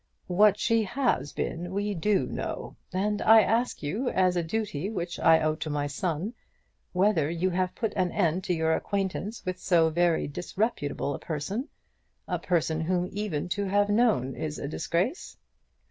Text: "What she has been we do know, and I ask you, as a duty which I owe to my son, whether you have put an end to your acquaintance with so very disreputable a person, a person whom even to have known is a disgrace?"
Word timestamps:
"What 0.25 0.57
she 0.57 0.81
has 0.81 1.31
been 1.31 1.71
we 1.71 1.93
do 1.93 2.25
know, 2.25 2.75
and 2.91 3.21
I 3.21 3.41
ask 3.43 3.83
you, 3.83 4.09
as 4.09 4.35
a 4.35 4.41
duty 4.41 4.89
which 4.89 5.19
I 5.19 5.39
owe 5.41 5.53
to 5.57 5.69
my 5.69 5.85
son, 5.85 6.33
whether 6.91 7.29
you 7.29 7.51
have 7.51 7.75
put 7.75 7.93
an 7.95 8.11
end 8.11 8.43
to 8.45 8.53
your 8.55 8.73
acquaintance 8.73 9.45
with 9.45 9.59
so 9.59 9.91
very 9.91 10.27
disreputable 10.27 11.13
a 11.13 11.19
person, 11.19 11.69
a 12.27 12.39
person 12.39 12.81
whom 12.81 13.09
even 13.11 13.47
to 13.49 13.65
have 13.65 13.89
known 13.91 14.33
is 14.35 14.57
a 14.57 14.67
disgrace?" 14.67 15.37